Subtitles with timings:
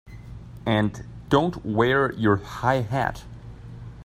[0.65, 3.23] And don't wear your high hat!